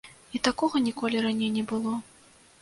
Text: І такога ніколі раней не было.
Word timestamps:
І 0.37 0.39
такога 0.47 0.81
ніколі 0.87 1.21
раней 1.27 1.53
не 1.59 1.63
было. 1.75 1.93